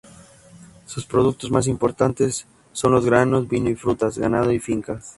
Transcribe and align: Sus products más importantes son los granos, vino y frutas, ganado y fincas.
Sus 0.87 1.05
products 1.05 1.51
más 1.51 1.67
importantes 1.67 2.47
son 2.73 2.93
los 2.93 3.05
granos, 3.05 3.47
vino 3.47 3.69
y 3.69 3.75
frutas, 3.75 4.17
ganado 4.17 4.51
y 4.51 4.57
fincas. 4.57 5.09